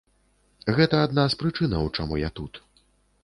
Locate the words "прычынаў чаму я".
1.43-2.29